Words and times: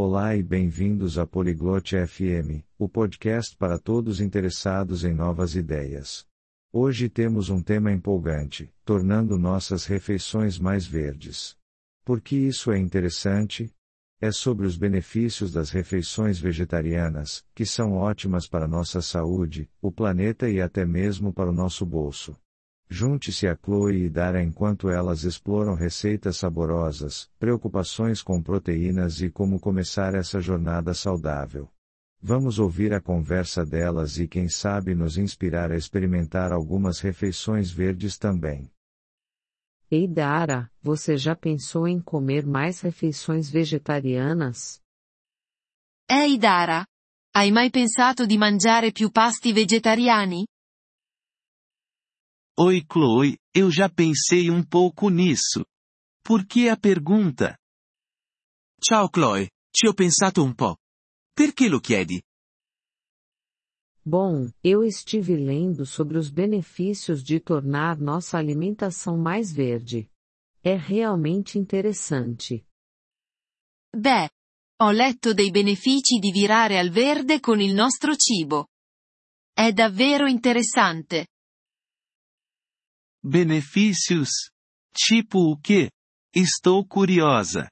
Olá 0.00 0.36
e 0.36 0.44
bem-vindos 0.44 1.18
a 1.18 1.26
Poliglote 1.26 1.96
FM, 2.06 2.62
o 2.78 2.88
podcast 2.88 3.56
para 3.56 3.80
todos 3.80 4.20
interessados 4.20 5.02
em 5.02 5.12
novas 5.12 5.56
ideias. 5.56 6.24
Hoje 6.72 7.08
temos 7.08 7.50
um 7.50 7.60
tema 7.60 7.90
empolgante, 7.90 8.72
tornando 8.84 9.36
nossas 9.36 9.86
refeições 9.86 10.56
mais 10.56 10.86
verdes. 10.86 11.56
Por 12.04 12.20
que 12.20 12.36
isso 12.36 12.70
é 12.70 12.78
interessante? 12.78 13.74
É 14.20 14.30
sobre 14.30 14.68
os 14.68 14.76
benefícios 14.76 15.52
das 15.52 15.70
refeições 15.70 16.38
vegetarianas, 16.38 17.44
que 17.52 17.66
são 17.66 17.94
ótimas 17.94 18.46
para 18.46 18.68
nossa 18.68 19.02
saúde, 19.02 19.68
o 19.82 19.90
planeta 19.90 20.48
e 20.48 20.60
até 20.60 20.86
mesmo 20.86 21.32
para 21.32 21.50
o 21.50 21.52
nosso 21.52 21.84
bolso. 21.84 22.36
Junte-se 22.90 23.46
a 23.46 23.54
Chloe 23.54 24.04
e 24.04 24.08
Dara 24.08 24.42
enquanto 24.42 24.88
elas 24.88 25.22
exploram 25.22 25.74
receitas 25.74 26.38
saborosas, 26.38 27.30
preocupações 27.38 28.22
com 28.22 28.42
proteínas 28.42 29.20
e 29.20 29.30
como 29.30 29.60
começar 29.60 30.14
essa 30.14 30.40
jornada 30.40 30.94
saudável. 30.94 31.70
Vamos 32.20 32.58
ouvir 32.58 32.94
a 32.94 33.00
conversa 33.00 33.64
delas 33.64 34.18
e 34.18 34.26
quem 34.26 34.48
sabe 34.48 34.94
nos 34.94 35.18
inspirar 35.18 35.70
a 35.70 35.76
experimentar 35.76 36.50
algumas 36.50 36.98
refeições 36.98 37.70
verdes 37.70 38.16
também. 38.16 38.70
Ei 39.90 40.08
Dara, 40.08 40.70
você 40.82 41.16
já 41.16 41.36
pensou 41.36 41.86
em 41.86 42.00
comer 42.00 42.44
mais 42.46 42.80
refeições 42.80 43.50
vegetarianas? 43.50 44.80
Ei 46.10 46.38
Dara, 46.38 46.86
hai 47.34 47.50
mai 47.50 47.70
pensato 47.70 48.26
di 48.26 48.36
mangiare 48.38 48.92
più 48.92 49.10
pasti 49.10 49.52
vegetariani? 49.52 50.46
Oi 52.60 52.84
Chloe, 52.84 53.38
eu 53.54 53.70
já 53.70 53.88
pensei 53.88 54.50
um 54.50 54.64
pouco 54.64 55.08
nisso. 55.10 55.64
Por 56.24 56.44
que 56.44 56.68
a 56.68 56.76
pergunta? 56.76 57.56
Ciao 58.82 59.08
Chloe, 59.08 59.48
ci 59.72 59.86
ho 59.86 59.94
pensato 59.94 60.42
un 60.42 60.52
po'. 60.56 60.76
Perché 61.32 61.68
lo 61.68 61.78
chiedi? 61.78 62.20
Bom, 64.04 64.50
eu 64.60 64.82
estive 64.82 65.36
lendo 65.36 65.86
sobre 65.86 66.18
os 66.18 66.30
benefícios 66.30 67.22
de 67.22 67.38
tornar 67.38 67.96
nossa 67.96 68.38
alimentação 68.38 69.16
mais 69.16 69.52
verde. 69.52 70.10
É 70.60 70.74
realmente 70.74 71.60
interessante. 71.60 72.66
Beh, 73.94 74.30
ho 74.82 74.90
letto 74.90 75.32
dei 75.32 75.52
benefici 75.52 76.18
di 76.18 76.32
virare 76.32 76.76
al 76.76 76.90
verde 76.90 77.38
con 77.38 77.60
il 77.60 77.72
nostro 77.72 78.16
cibo. 78.16 78.66
È 79.54 79.70
davvero 79.72 80.26
interessante. 80.26 81.28
Benefícios? 83.22 84.30
Tipo 84.94 85.50
o 85.50 85.60
quê? 85.60 85.90
Estou 86.32 86.86
curiosa. 86.86 87.68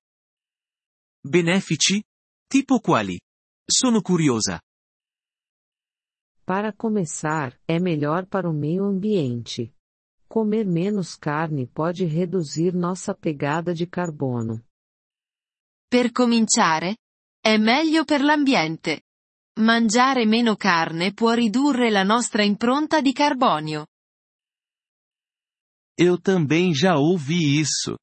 Benefici? 1.25 2.03
Tipo 2.51 2.81
quali? 2.81 3.21
Sono 3.71 4.03
curiosa. 4.03 4.61
Para 6.45 6.73
começar, 6.73 7.59
é 7.67 7.79
melhor 7.79 8.27
para 8.27 8.49
o 8.49 8.53
meio 8.53 8.85
ambiente. 8.85 9.73
Comer 10.29 10.67
menos 10.67 11.17
carne 11.17 11.67
pode 11.67 12.05
reduzir 12.05 12.75
nossa 12.75 13.15
pegada 13.15 13.73
de 13.73 13.87
carbono. 13.87 14.65
Per 15.89 16.11
cominciare, 16.11 16.97
è 17.41 17.57
meglio 17.57 18.05
per 18.05 18.21
l'ambiente. 18.23 19.03
Mangiare 19.61 20.27
meno 20.27 20.57
carne 20.57 21.15
può 21.15 21.33
ridurre 21.33 21.91
la 21.91 22.03
nostra 22.03 22.43
impronta 22.43 23.01
di 23.01 23.13
carbonio. 23.13 23.87
Eu 25.99 26.21
também 26.21 26.75
já 26.75 26.97
ouvi 26.97 27.59
isso. 27.59 27.97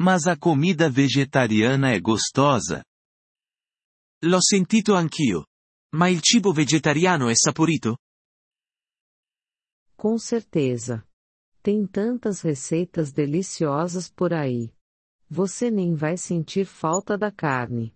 Mas 0.00 0.26
a 0.26 0.36
comida 0.36 0.88
vegetariana 0.88 1.92
é 1.92 2.00
gostosa? 2.00 2.82
L'ho 4.22 4.42
sentito 4.42 4.94
anch'io. 4.94 5.44
Ma 5.94 6.08
il 6.08 6.20
cibo 6.22 6.52
vegetariano 6.52 7.28
è 7.28 7.34
saporito? 7.34 7.96
Com 9.96 10.18
certeza. 10.18 11.06
Tem 11.62 11.86
tantas 11.86 12.42
receitas 12.42 13.12
deliciosas 13.12 14.10
por 14.10 14.32
aí. 14.32 14.72
Você 15.28 15.70
nem 15.70 15.94
vai 15.94 16.16
sentir 16.16 16.66
falta 16.66 17.16
da 17.16 17.32
carne. 17.32 17.94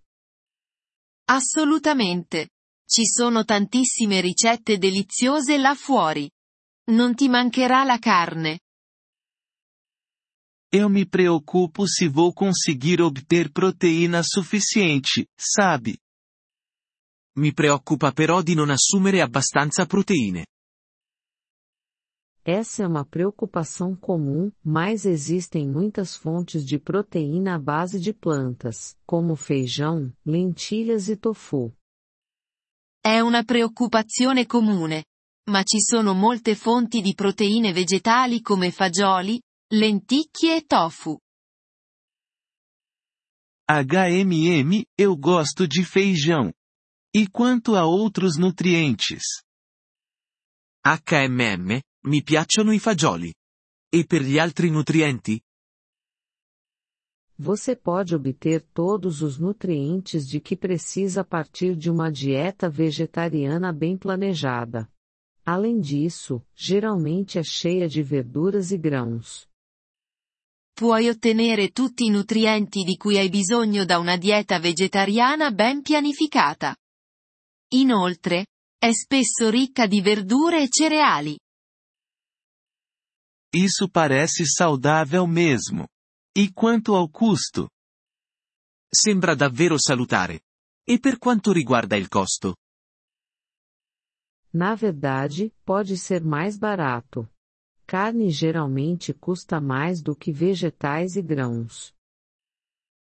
Assolutamente. 1.28 2.50
Ci 2.84 3.06
sono 3.06 3.44
tantissime 3.44 4.20
ricette 4.20 4.78
deliziose 4.78 5.56
là 5.56 5.74
fuori. 5.74 6.28
Non 6.90 7.14
ti 7.14 7.28
mancherà 7.28 7.84
la 7.84 7.98
carne. 7.98 8.60
Eu 10.72 10.88
me 10.88 11.04
preocupo 11.04 11.84
se 11.88 12.08
vou 12.08 12.32
conseguir 12.32 13.02
obter 13.02 13.50
proteína 13.50 14.22
suficiente, 14.22 15.26
sabe? 15.36 15.98
Mi 17.36 17.52
preoccupa 17.52 18.12
però 18.12 18.40
di 18.40 18.54
non 18.54 18.70
assumere 18.70 19.20
abbastanza 19.20 19.84
proteine. 19.84 20.46
Essa 22.44 22.84
é 22.84 22.86
uma 22.86 23.04
preocupação 23.04 23.96
comum, 23.96 24.52
mas 24.64 25.04
existem 25.04 25.68
muitas 25.68 26.16
fontes 26.16 26.64
de 26.64 26.78
proteína 26.78 27.56
à 27.56 27.58
base 27.58 27.98
de 27.98 28.12
plantas, 28.12 28.96
como 29.04 29.34
feijão, 29.34 30.12
lentilhas 30.24 31.08
e 31.08 31.16
tofu. 31.16 31.74
È 33.02 33.18
una 33.18 33.42
preoccupazione 33.42 34.46
comune. 34.46 35.04
Ma 35.50 35.64
ci 35.64 35.80
sono 35.80 36.14
molte 36.14 36.54
fonti 36.54 37.00
di 37.00 37.12
proteine 37.14 37.72
vegetali 37.72 38.40
come 38.40 38.70
fagioli, 38.70 39.40
lenticchie 39.72 40.56
e 40.56 40.62
tofu. 40.62 41.20
HMM, 43.68 44.84
eu 44.98 45.16
gosto 45.16 45.68
de 45.68 45.84
feijão. 45.84 46.52
E 47.14 47.28
quanto 47.28 47.76
a 47.76 47.86
outros 47.86 48.36
nutrientes? 48.36 49.22
HMM, 50.84 51.80
mi 52.04 52.22
piacciono 52.22 52.72
i 52.72 52.80
fagioli. 52.80 53.32
E 53.92 54.04
per 54.04 54.22
gli 54.22 54.40
altri 54.40 54.70
nutrienti? 54.70 55.40
Você 57.38 57.76
pode 57.76 58.14
obter 58.14 58.62
todos 58.74 59.22
os 59.22 59.38
nutrientes 59.38 60.26
de 60.26 60.40
que 60.40 60.56
precisa 60.56 61.22
a 61.22 61.24
partir 61.24 61.76
de 61.76 61.90
uma 61.90 62.10
dieta 62.10 62.68
vegetariana 62.68 63.72
bem 63.72 63.96
planejada. 63.96 64.90
Além 65.44 65.80
disso, 65.80 66.44
geralmente 66.54 67.38
é 67.38 67.42
cheia 67.42 67.88
de 67.88 68.02
verduras 68.02 68.72
e 68.72 68.76
grãos. 68.76 69.49
Puoi 70.80 71.10
ottenere 71.10 71.72
tutti 71.72 72.06
i 72.06 72.08
nutrienti 72.08 72.84
di 72.84 72.96
cui 72.96 73.18
hai 73.18 73.28
bisogno 73.28 73.84
da 73.84 73.98
una 73.98 74.16
dieta 74.16 74.58
vegetariana 74.58 75.50
ben 75.50 75.82
pianificata. 75.82 76.74
Inoltre, 77.74 78.46
è 78.78 78.90
spesso 78.90 79.50
ricca 79.50 79.86
di 79.86 80.00
verdure 80.00 80.62
e 80.62 80.68
cereali. 80.70 81.38
Isso 83.50 83.90
parece 83.90 84.46
saudável 84.46 85.26
mesmo. 85.26 85.88
E 86.32 86.50
quanto 86.54 86.96
ao 86.96 87.10
custo? 87.10 87.68
Sembra 88.88 89.34
davvero 89.34 89.76
salutare. 89.78 90.44
E 90.82 90.98
per 90.98 91.18
quanto 91.18 91.52
riguarda 91.52 91.94
il 91.96 92.08
costo? 92.08 92.56
Na 94.52 94.74
verdade, 94.74 95.52
pode 95.62 95.98
ser 95.98 96.24
mais 96.24 96.56
barato. 96.56 97.28
Carne 97.90 98.30
geralmente 98.30 99.12
custa 99.12 99.60
mais 99.60 100.00
do 100.00 100.14
que 100.14 100.32
vegetais 100.32 101.16
e 101.16 101.22
grãos. 101.22 101.92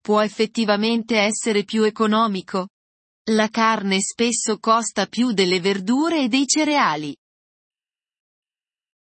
Può 0.03 0.21
effettivamente 0.21 1.15
essere 1.15 1.63
più 1.63 1.85
economico. 1.85 2.69
La 3.31 3.49
carne 3.49 4.01
spesso 4.01 4.59
costa 4.59 5.07
più 5.07 5.33
delle 5.33 5.61
verdure 5.61 6.25
e 6.25 6.29
dei 6.29 6.45
cereali. 6.49 7.17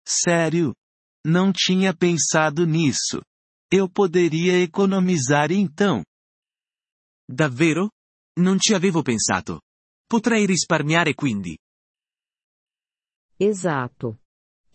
Sério? 0.05 0.75
Não 1.25 1.53
tinha 1.53 1.95
pensado 1.95 2.67
nisso. 2.67 3.23
Eu 3.71 3.89
poderia 3.89 4.61
economizar 4.61 5.53
então. 5.53 6.03
Davvero? 7.31 7.93
Non 8.41 8.59
ci 8.59 8.75
avevo 8.75 9.03
pensato. 9.03 9.61
Potrei 10.05 10.47
risparmiare 10.47 11.15
quindi. 11.15 11.57
Exato. 13.39 14.19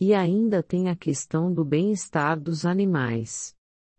E 0.00 0.14
ainda 0.14 0.62
tem 0.62 0.88
a 0.88 0.96
questão 0.96 1.52
do 1.52 1.62
bem-estar 1.62 2.40
dos 2.40 2.64
animais. 2.64 3.54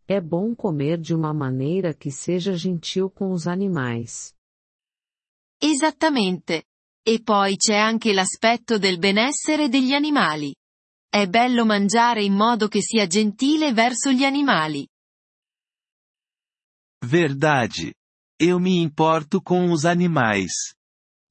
É 0.08 0.20
bom 0.20 0.52
comer 0.52 0.98
de 0.98 1.14
uma 1.14 1.32
maneira 1.32 1.94
que 1.94 2.10
seja 2.10 2.56
gentil 2.56 3.08
com 3.08 3.30
os 3.30 3.46
animais. 3.46 4.34
Esattamente. 5.60 6.64
E 7.06 7.22
poi 7.22 7.56
c'è 7.56 7.76
anche 7.76 8.12
l'aspetto 8.12 8.78
del 8.78 8.98
benessere 8.98 9.68
degli 9.68 9.92
animali. 9.92 10.52
È 11.08 11.28
bello 11.28 11.64
mangiare 11.64 12.24
in 12.24 12.34
modo 12.34 12.66
che 12.66 12.80
sia 12.82 13.06
gentile 13.06 13.72
verso 13.72 14.10
gli 14.10 14.24
animali. 14.24 14.88
Verdade. 17.04 17.94
Eu 18.40 18.58
me 18.58 18.80
importo 18.80 19.40
com 19.40 19.70
os 19.70 19.84
animais. 19.84 20.74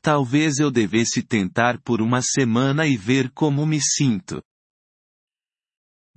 Talvez 0.01 0.59
eu 0.59 0.71
devesse 0.71 1.23
tentar 1.23 1.81
por 1.81 2.01
uma 2.01 2.21
semana 2.21 2.87
e 2.87 2.95
ver 2.95 3.31
como 3.31 3.65
me 3.65 3.81
sinto. 3.81 4.41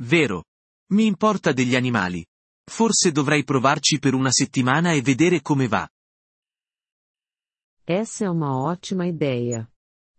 Vero. 0.03 0.45
Mi 0.93 1.07
importa 1.07 1.53
degli 1.53 1.77
animali. 1.77 2.25
Forse 2.65 3.13
dovrei 3.13 3.45
provarci 3.45 3.99
per 3.99 4.15
una 4.15 4.31
settimana 4.31 4.93
e 4.93 5.03
vedere 5.03 5.41
come 5.41 5.69
va. 5.69 5.89
Essa 7.87 8.25
é 8.25 8.31
uma 8.31 8.57
ótima 8.57 9.07
ideia. 9.07 9.71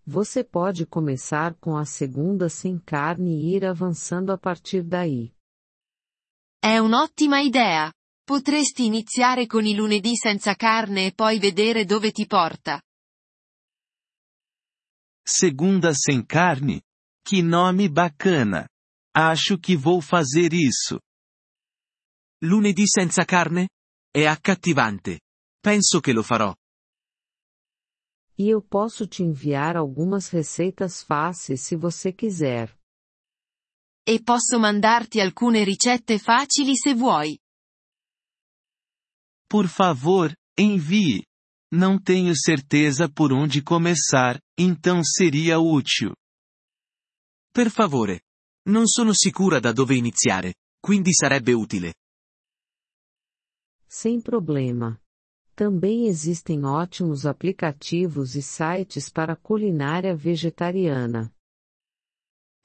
Você 0.05 0.43
pode 0.43 0.85
começar 0.85 1.55
com 1.55 1.75
a 1.75 1.83
segunda 1.83 2.47
sem 2.47 2.77
carne 2.77 3.31
e 3.31 3.55
ir 3.55 3.65
avançando 3.65 4.31
a 4.31 4.37
partir 4.37 4.83
daí. 4.83 5.33
È 6.59 6.77
un'ottima 6.77 7.41
idea. 7.41 7.91
Potresti 8.23 8.85
iniziare 8.85 9.47
con 9.47 9.65
i 9.65 9.75
lunedì 9.75 10.15
senza 10.15 10.55
carne 10.55 11.07
e 11.07 11.13
poi 11.13 11.39
vedere 11.39 11.85
dove 11.85 12.11
ti 12.11 12.27
porta. 12.27 12.81
Segunda 15.23 15.93
sem 15.93 16.23
carne? 16.23 16.83
Que 17.23 17.41
nome 17.41 17.89
bacana! 17.89 18.67
Acho 19.17 19.57
que 19.57 19.77
vou 19.77 20.01
fazer 20.01 20.51
isso. 20.53 20.99
Lunedì 22.43 22.85
senza 22.85 23.23
carne? 23.23 23.69
È 24.11 24.25
accattivante. 24.25 25.21
Penso 25.61 26.01
che 26.01 26.11
lo 26.11 26.21
farò. 26.21 26.53
E 28.37 28.49
eu 28.49 28.61
posso 28.61 29.07
te 29.07 29.23
enviar 29.23 29.77
algumas 29.77 30.27
receitas 30.27 31.01
fáceis 31.01 31.61
se 31.61 31.77
você 31.77 32.11
quiser. 32.11 32.77
E 34.05 34.21
posso 34.21 34.59
mandarti 34.59 35.21
alcune 35.21 35.63
ricette 35.63 36.19
facili 36.19 36.75
se 36.75 36.93
vuoi. 36.93 37.39
Por 39.47 39.67
favor, 39.67 40.35
envie. 40.57 41.25
Não 41.71 41.97
tenho 41.97 42.35
certeza 42.35 43.09
por 43.09 43.31
onde 43.31 43.61
começar, 43.63 44.39
então 44.57 45.01
seria 45.03 45.57
útil. 45.57 46.13
Per 47.53 47.69
favore. 47.71 48.24
Non 48.67 48.87
sono 48.87 49.13
sicura 49.13 49.59
da 49.59 49.71
dove 49.71 49.95
iniziare, 49.95 50.55
quindi 50.79 51.13
sarebbe 51.13 51.53
utile. 51.53 51.93
Sem 53.87 54.21
problema. 54.21 54.99
Também 55.55 56.07
existem 56.07 56.65
ótimos 56.65 57.25
aplicativos 57.25 58.35
e 58.35 58.41
sites 58.41 59.09
para 59.09 59.35
culinária 59.35 60.15
vegetariana. 60.15 61.31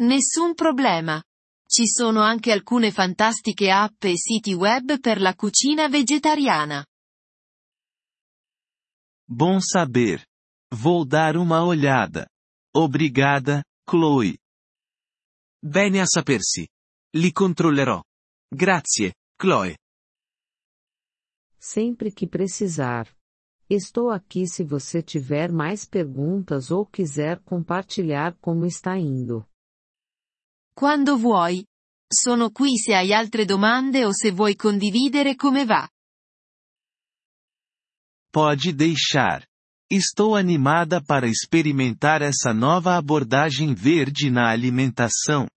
Nessun 0.00 0.55
problema. 0.55 1.23
Ci 1.69 1.87
sono 1.87 2.20
anche 2.20 2.50
alcune 2.50 2.91
fantastiche 2.91 3.70
app 3.70 4.03
e 4.05 4.17
siti 4.17 4.55
web 4.55 4.99
per 4.99 5.20
la 5.20 5.35
cucina 5.35 5.88
vegetariana. 5.88 6.85
Bom 9.29 9.61
saber. 9.61 10.26
Vou 10.73 11.05
dar 11.05 11.37
uma 11.37 11.62
olhada. 11.62 12.26
Obrigada, 12.75 13.62
Chloe. 13.85 14.37
Bene 15.62 16.00
a 16.00 16.06
sapersi. 16.06 16.66
Li 17.16 17.32
controllerò. 17.32 18.02
Grazie, 18.48 19.14
Chloe. 19.36 19.76
Sempre 21.58 22.10
que 22.12 22.26
precisar. 22.26 23.14
Estou 23.68 24.10
aqui 24.10 24.46
se 24.48 24.64
você 24.64 25.02
tiver 25.02 25.52
mais 25.52 25.84
perguntas 25.84 26.70
ou 26.70 26.86
quiser 26.86 27.40
compartilhar 27.44 28.34
como 28.40 28.64
está 28.64 28.96
indo. 28.96 29.46
Quando 30.74 31.18
vuoi. 31.18 31.66
Sono 32.12 32.50
qui 32.50 32.76
se 32.76 32.92
hai 32.92 33.12
altre 33.12 33.44
domande 33.44 34.04
o 34.04 34.12
se 34.12 34.32
vuoi 34.32 34.56
condividere 34.56 35.36
come 35.36 35.64
va. 35.64 35.88
Pode 38.32 38.72
deixar. 38.72 39.46
Estou 39.92 40.37
animada 40.37 41.02
para 41.02 41.26
experimentar 41.26 42.22
essa 42.22 42.54
nova 42.54 42.96
abordagem 42.96 43.75
verde 43.75 44.31
na 44.31 44.48
alimentação. 44.48 45.48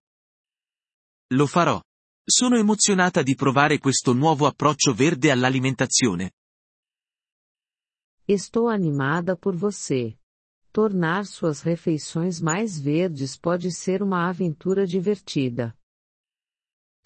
Lo 1.30 1.46
farò. 1.46 1.82
Sono 2.26 2.56
emozionata 2.56 3.22
di 3.22 3.34
provare 3.34 3.78
questo 3.78 4.14
nuovo 4.14 4.46
approccio 4.46 4.94
verde 4.94 5.30
all'alimentazione. 5.30 6.30
Estou 8.26 8.70
animada 8.70 9.36
por 9.36 9.54
você. 9.54 10.16
Tornar 10.72 11.26
suas 11.26 11.60
refeições 11.60 12.40
mais 12.40 12.80
verdes 12.80 13.36
pode 13.36 13.70
ser 13.70 14.02
uma 14.02 14.30
aventura 14.30 14.86
divertida. 14.86 15.76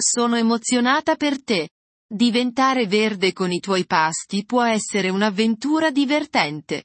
Sono 0.00 0.36
emozionata 0.36 1.16
per 1.16 1.42
te. 1.42 1.70
Diventare 2.08 2.86
verde 2.86 3.32
con 3.32 3.50
i 3.50 3.58
tuoi 3.58 3.84
pasti 3.84 4.44
può 4.44 4.62
essere 4.62 5.10
un'avventura 5.10 5.90
divertente. 5.90 6.84